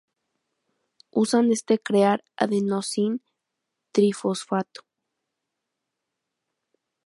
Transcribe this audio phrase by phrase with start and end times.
[1.11, 3.21] Usan este crear adenosín
[3.91, 4.81] trifosfato.